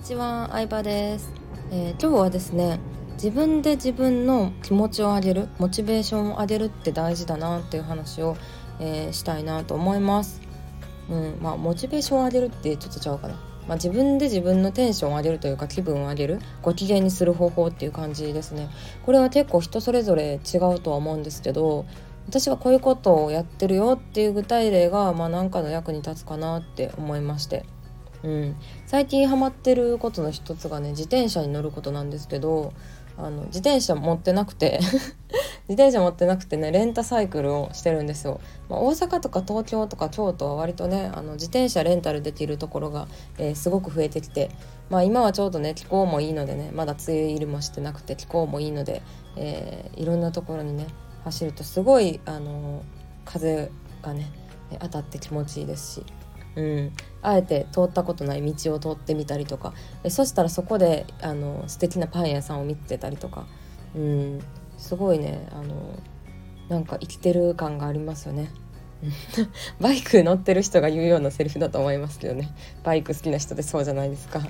[0.00, 1.30] にちは、相葉です、
[1.70, 2.80] えー、今日はですね
[3.16, 8.34] 自分で自分の気持ちを上げるモチベーションを上げるって大事だなっていう話を、
[8.80, 10.40] えー、したいなと思います。
[11.10, 13.34] うんまあモチベーションを上げるってちょっとちゃうかな
[13.68, 18.70] まあ、自分で自分のテンションを上げるというか気分を上げるご機嫌にする方法っていう感じですね。
[19.04, 21.84] これは結構人それぞれ違うとは思うんですけど
[22.26, 27.66] 私はこういうことをやってるよっていう具体例がまあ何かの役に立つかなって思いまして。
[28.22, 28.56] うん、
[28.86, 32.72] 最近ハマってることの一つがね自転車に乗ることなんですけど
[33.16, 34.80] あの自転車持ってなくて
[35.68, 44.50] 自転車持ってなくてねレンタサイクルをしてるんですよ、まあ、大阪とか東京とか京都は割とねあの自転車レンタルできるところが、えー、すごく増えてきて
[44.88, 49.02] まあ今はちょうどね気候もいいのでねまだ梅雨入りもしてなくて気候もいいので、
[49.36, 50.86] えー、いろんなところにね
[51.24, 52.82] 走るとすごいあの
[53.24, 53.70] 風
[54.02, 54.30] がね
[54.78, 56.19] 当たって気持ちいいですし。
[56.56, 59.72] うん、あえて通ったことない道を通ってみたりとか。
[60.08, 63.46] そしたらそこであの素敵なパン屋さんを見つけたりとか、
[63.94, 64.40] うん、
[64.78, 65.48] すごいね。
[65.52, 65.98] あの
[66.68, 68.50] なんか生きてる感がありますよね。
[69.80, 72.50] バイク乗ってる人が言うようなセリフだと思いますけどね。
[72.84, 74.40] バイク好きな人でそうじゃないですか。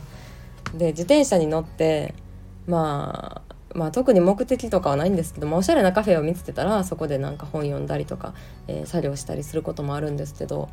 [0.75, 2.15] で自転車に乗って
[2.67, 8.35] まあまあ、特に目的とかはないんですけどもおしゃれなカフェを見つけたらそこでなんか本読んだりとか、
[8.67, 10.69] えー、作業したりすることもあるんですけど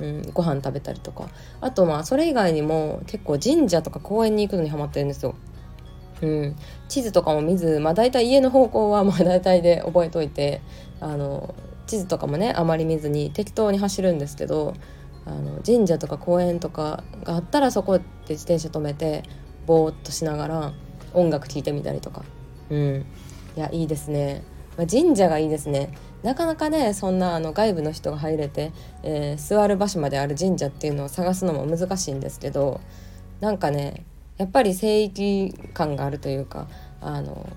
[0.00, 1.28] うん、ご飯食べたりとか。
[1.60, 5.34] あとまあそれ以外にも結構神社とか公園に行くのにハマってるんですよ。
[6.22, 6.56] うん、
[6.88, 10.62] 地図とかも見ず、まあ、大体家の方向はまあ大体で覚えといて
[10.98, 11.54] あの
[11.86, 14.74] 地図とかもねあまり見ずに適当に走るんですけど
[15.26, 19.24] あの神社とか公園とかがあったらそこで自転車止めて
[19.66, 20.72] ぼーっとしながら
[21.12, 22.24] 音楽聴いてみたりとか。
[22.70, 23.04] うん。
[23.56, 24.42] いやいいですね、
[24.76, 25.90] まあ、神社がいいですね。
[26.22, 28.72] なかなかねそんなあの外部の人が入れて、
[29.02, 32.80] えー、座る場所まである神社っていうのを探すのも難しいんですけど
[33.40, 34.04] なんかね
[34.38, 36.68] やっぱり聖域感があるというか
[37.00, 37.48] あの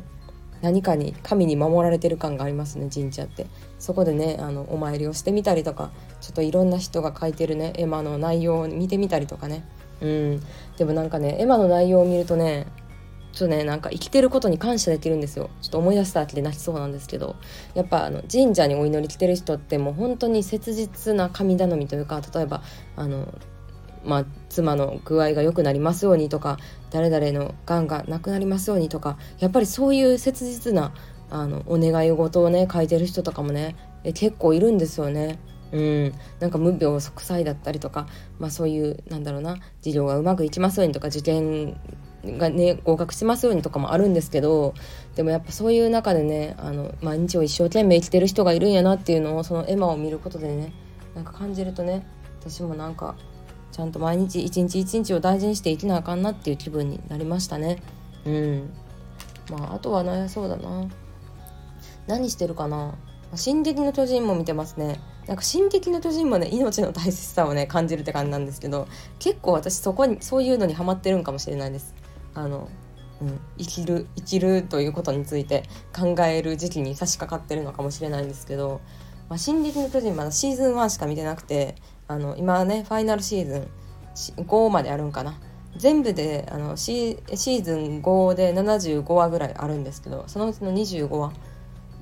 [0.61, 3.47] 何かに神に守られてる感がありますね神社って。
[3.79, 5.89] そこでねあのお参りをしてみたりとか
[6.19, 9.63] ちょっといろんな人が書いてるね絵馬の内容を見てみたりとかね。
[10.01, 10.43] うん。
[10.77, 12.67] でもなんかね絵馬の内容を見るとね
[13.31, 15.49] ちょっとねなんか生きてることに感謝できるんですよ。
[15.61, 17.35] ちょっと思い出した後で泣きそうなんですけど。
[17.73, 22.61] やっぱあの神社にお祈り来てる人ってもう本当に切実な神頼みというか例えば
[22.95, 23.33] あの
[24.05, 26.57] まあ、妻の具合が良くなりますようにとか
[26.89, 30.93] 誰々のがんがなくなりますようにとかやっぱりそういう切実な
[31.29, 35.39] あのお願い事をね書いてる人とかもねえ結構いるんですよね。
[35.71, 38.07] うん、なんか無病息災だったりとか、
[38.39, 41.79] まあ、そういうなんだろうな事業がうまくいきますようにとか受験
[42.25, 44.73] がね合格しますようにとかもあるんですけど
[45.15, 50.73] でもやっぱそういう中でねあの毎日を一生懸命生きてる人がいるんやなっていうのをその絵馬を見ることでね
[51.15, 52.05] なんか感じるとね
[52.41, 53.15] 私もなんか
[53.71, 57.81] ちゃんと毎日一日一日を大事にして生きなあかんなっていう気分になりましたね。
[58.25, 58.69] うん。
[59.49, 60.87] まああとはねそうだな。
[62.07, 62.95] 何してるかな。
[63.35, 64.99] 進撃の巨人も見てますね。
[65.27, 68.87] なんか進撃の巨人もね命の大切さをね感じるって感じなんですけど
[69.19, 71.93] 結構私そこにそういうのにハマってるんかもしれないです。
[72.39, 72.69] あの、
[73.21, 75.63] うん、生きる生きるということについて
[75.93, 78.79] 考える時期に差し掛かってるのかもしれないんですけど
[79.27, 81.75] 「まあ、進撃の巨人」まだシーズン1しか見てなくて
[82.07, 83.67] あの今ねファイナルシーズン
[84.43, 85.37] 5まであるんかな
[85.77, 91.33] 全部であのシシーズン5で75話ぐらいあるんですけどそのうちの25話、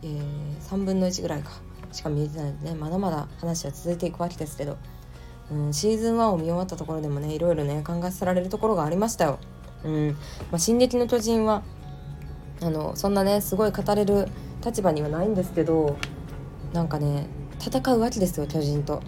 [0.04, 0.22] えー、
[0.70, 1.52] 3分の1ぐらいか
[1.92, 4.78] しか見えてないんでねまだまだ話は続いていくわけですけど、
[5.52, 9.40] うん、シーズン1を見終わったところでもねいろいろね考えさられるところがありましたよ。
[9.88, 10.08] うん。
[10.52, 11.64] まあ、進撃の巨人は
[12.62, 14.28] あのそんなねすごい語れる
[14.66, 15.98] 立場にはないんですけど
[16.74, 17.28] なんかね
[17.60, 19.02] 戦うわけですよ巨人と。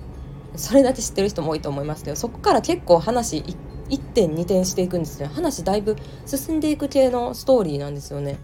[0.55, 3.43] それだけ知ってる人も多いと思いますけどそこから結構話
[3.89, 5.95] 1点2点していくんですね話だいぶ
[6.25, 8.39] 進んでいく系のストーリーなんですよね、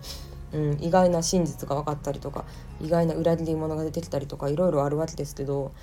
[0.53, 2.45] うん、意外な真実が分かったりとか
[2.79, 5.73] 意外な裏切り者が出てきたりとかいろいろあるわけですけど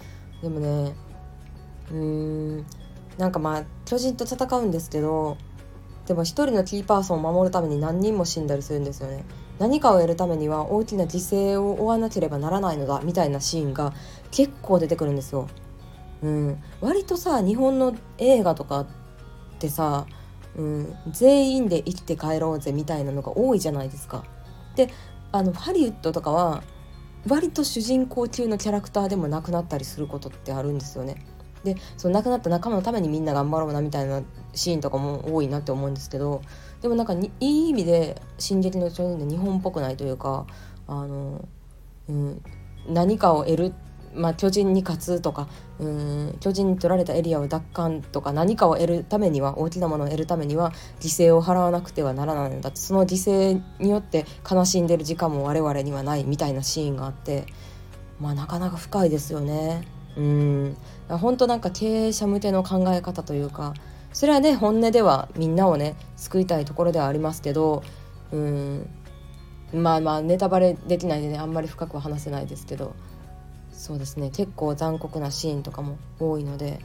[0.42, 0.94] でもね
[1.90, 2.66] うーん。
[3.18, 5.36] なんかまあ巨人と戦うんですけど
[6.06, 9.24] でも一人のキーパーソンを守るために何人も死んだりするんですよね
[9.58, 13.92] 何かを得るためには大きな犠牲を負わなければならないのだみたいなシーンが
[14.30, 15.48] 結構出てくるんですよ。
[16.22, 18.86] うん、割とさ日本の映画とかっ
[19.58, 20.06] てさ、
[20.56, 24.24] うん、全員で生きて帰ろうぜみたいなのが多いじゃないですか。
[24.74, 24.88] で
[25.32, 26.62] あのハリウッドとかは
[27.28, 31.24] 割と主人公級のキャラクターでもなくなったりすることってあるんですよね。
[31.64, 34.22] でその亡くなった仲間のためにみんな頑張ろうなみたいな
[34.54, 36.42] シーンとかも多いなって思うんですけど
[36.80, 40.46] でもなんかいい意味で「進撃の巨人」で日本っぽくないというか
[40.88, 41.44] あの、
[42.08, 42.42] うん、
[42.88, 43.74] 何かを得る
[44.14, 45.48] まあ、巨人に勝つとか
[45.78, 57.46] うん巨人に取られたエリアを奪還とか何かを得るためには大きなものを得るためには犠牲を払わなくてはならないんだってその犠牲によって悲しんでる時間も我々にはないみたいなシーンがあって
[58.20, 59.82] まあなかなか深いですよね。
[60.16, 60.76] うん
[61.08, 63.74] 本当なんか経営者向けの考え方というか
[64.12, 67.82] それはね本音ではみんなをね救いたいところではありますけど
[68.30, 68.88] うん
[69.72, 72.94] まあまあネタバレできないでねあんまり深くは話せないですけど
[73.72, 76.80] そうですね結構残酷なシーンとかも多いので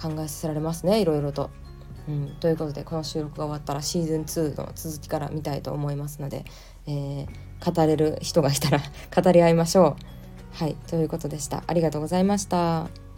[0.00, 1.50] 考えさせられますねいろいろと。
[2.08, 6.44] うん、ということでこの収録が終わったらシーズン2の続きから見たいと思いますので、
[6.86, 8.80] えー、語れる人がいたら
[9.14, 10.19] 語り合いましょう。
[10.52, 11.62] はいということでした。
[11.66, 13.09] ありがとうございました。